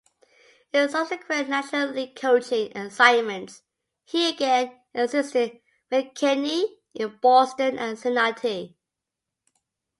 [0.73, 3.61] In subsequent National League coaching assignments,
[4.03, 5.59] he again assisted
[5.91, 8.75] McKechnie in Boston and Cincinnati.